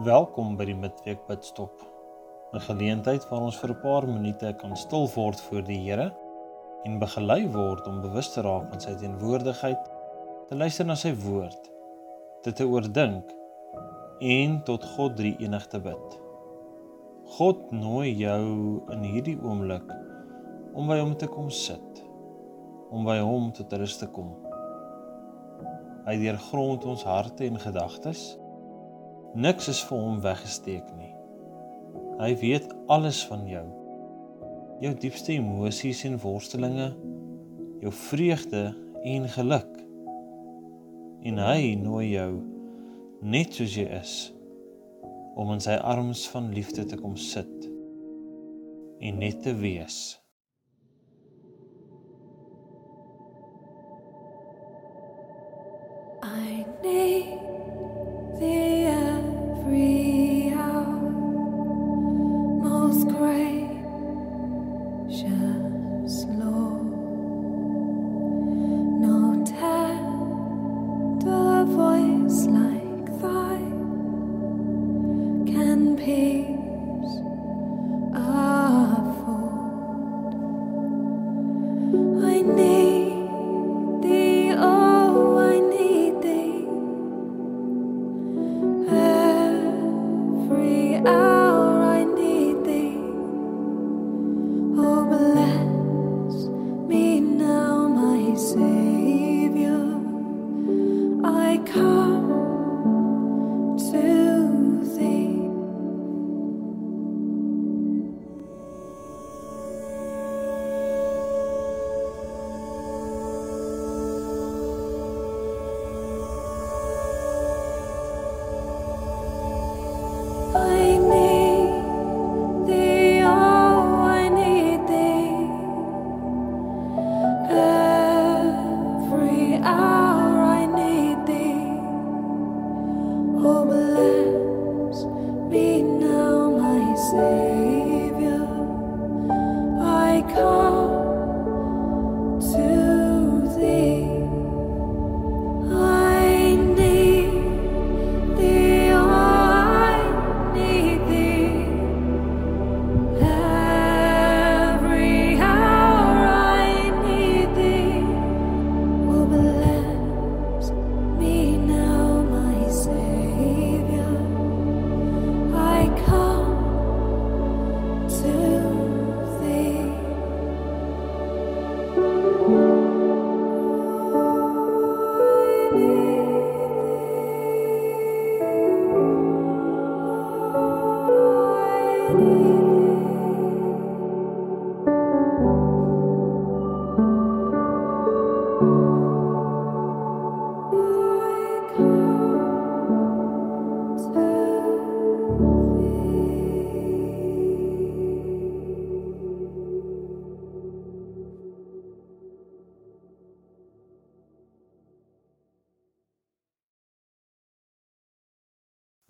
[0.00, 1.82] Welkom by die Midweek Bidstop.
[2.54, 6.06] 'n Geleentheid waar ons vir 'n paar minute kan stil word voor die Here
[6.86, 9.90] en begelei word om bewus te raak van sy teenwoordigheid,
[10.48, 11.68] te luister na sy woord,
[12.44, 13.34] dit te oordink
[14.20, 16.18] en tot God drie enig te bid.
[17.36, 18.44] God nooi jou
[18.96, 19.96] in hierdie oomblik
[20.72, 22.04] om by hom te kom sit,
[22.90, 24.32] om by hom tot rus te kom.
[26.06, 28.40] Hy deurgrond ons harte en gedagtes
[29.34, 31.12] Niks is vir hom weggesteek nie.
[32.18, 33.62] Hy weet alles van jou.
[34.82, 36.88] Jou diepste emosies en worstelinge,
[37.78, 38.64] jou vreugde
[39.06, 39.76] en geluk.
[41.22, 42.32] En hy nooi jou
[43.22, 44.14] net soos jy is
[45.38, 47.68] om in sy arms van liefde te kom sit
[49.00, 50.00] en net te wees.
[56.20, 57.38] I need
[58.40, 58.69] thee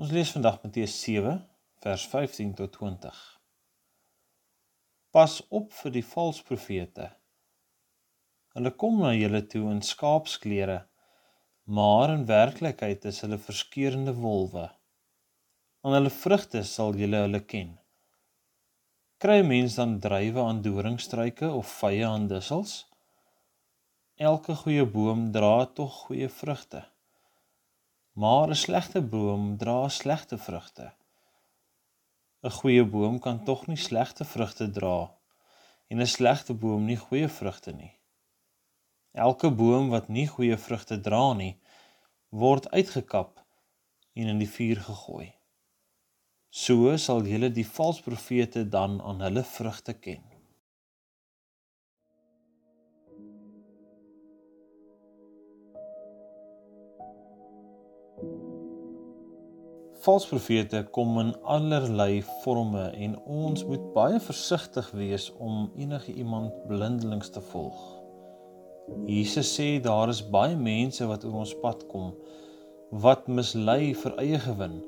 [0.00, 1.32] Ons lees vandag Matteus 7
[1.84, 3.16] vers 15 tot 20.
[5.12, 7.08] Pas op vir die valse profete.
[8.56, 10.78] Hulle kom na julle toe in skaapsklere,
[11.78, 14.70] maar in werklikheid is hulle verskeurende wolwe.
[15.84, 17.74] Aan hulle vrugte sal julle hulle ken.
[19.20, 22.72] Kry 'n mens dan druiwe aan doringstruike of vye aan dussels?
[24.30, 26.86] Elke goeie boom dra tog goeie vrugte.
[28.20, 30.86] Maar 'n slegte boom dra slegte vrugte.
[32.42, 34.98] 'n Goeie boom kan tog nie slegte vrugte dra
[35.90, 37.94] en 'n slegte boom nie goeie vrugte nie.
[39.26, 41.54] Elke boom wat nie goeie vrugte dra nie,
[42.42, 43.32] word uitgekap
[44.18, 45.28] en in die vuur gegooi.
[46.50, 50.39] So sal julle die valse profete dan aan hulle vrugte ken.
[60.00, 66.54] Valse profete kom in allerlei forme en ons moet baie versigtig wees om enige iemand
[66.70, 67.80] blindelings te volg.
[69.06, 72.14] Jesus sê daar is baie mense wat oor ons pad kom
[73.04, 74.80] wat mislei vir eie gewin,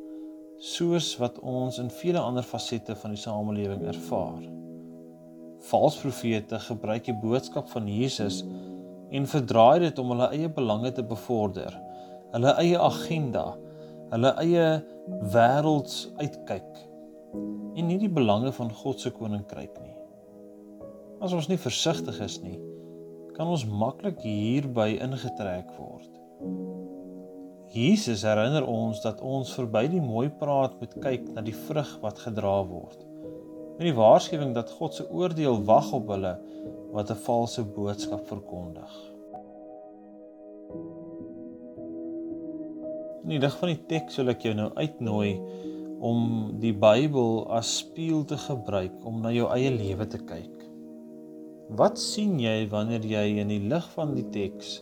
[0.58, 4.40] soos wat ons in vele ander fasette van die samelewing ervaar.
[5.68, 8.40] Valse profete gebruik die boodskap van Jesus
[9.14, 11.76] en verdraai dit om hulle eie belange te bevorder,
[12.32, 13.44] hulle eie agenda,
[14.12, 14.66] hulle eie
[15.32, 16.88] wêrelds uitkyk
[17.32, 19.94] en nie die belange van God se koninkryk nie.
[21.24, 22.58] As ons nie versigtig is nie,
[23.36, 26.10] kan ons maklik hierby ingetrek word.
[27.72, 32.20] Jesus herinner ons dat ons verby die mooi praat moet kyk na die vrug wat
[32.20, 32.98] gedra word.
[33.78, 36.34] Met die waarskuwing dat God se oordeel wag op hulle
[36.92, 38.92] wat 'n valse boodskap verkondig.
[43.22, 45.36] In die lig van die teks wil ek jou nou uitnooi
[46.02, 46.24] om
[46.62, 50.64] die Bybel as spieël te gebruik om na jou eie lewe te kyk.
[51.78, 54.80] Wat sien jy wanneer jy in die lig van die teks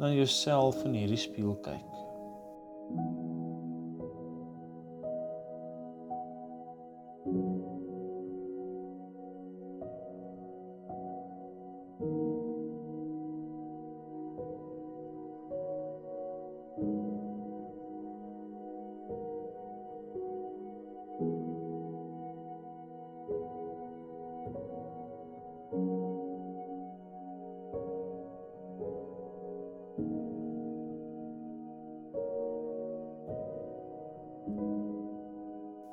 [0.00, 1.90] na jouself in hierdie spieël kyk?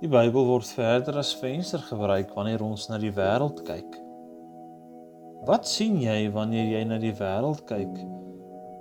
[0.07, 3.97] Die Bybel word verder as venster gebruik wanneer ons na die wêreld kyk.
[5.49, 7.99] Wat sien jy wanneer jy na die wêreld kyk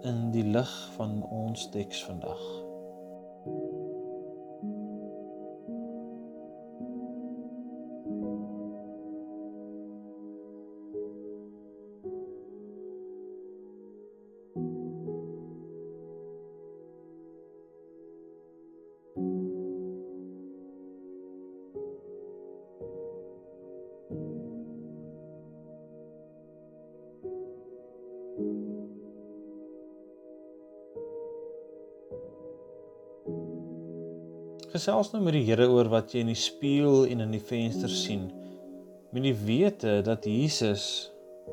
[0.06, 2.44] in die lig van ons teks vandag?
[34.72, 37.92] Gesels nou met die Here oor wat jy in die spieël en in die venster
[37.92, 38.26] sien.
[39.14, 41.12] Met die wete dat Jesus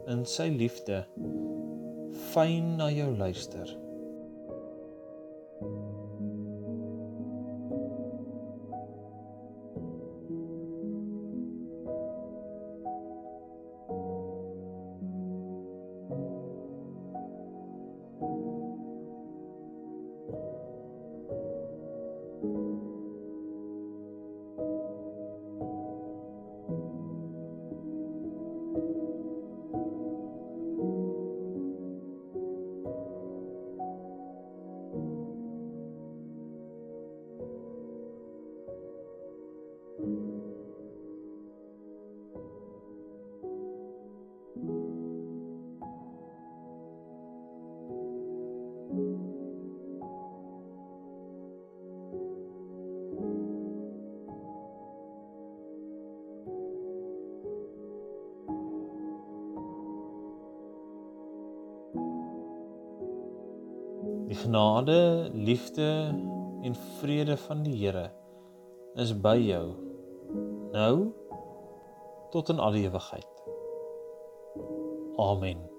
[0.09, 1.03] in sy liefde
[2.33, 3.69] fyn na jou luister.
[64.27, 65.89] Die genade, liefde
[66.61, 68.11] en vrede van die Here
[68.95, 69.73] is by jou
[70.73, 71.13] nou
[72.33, 73.29] tot in alle ewigheid.
[75.21, 75.72] Amen.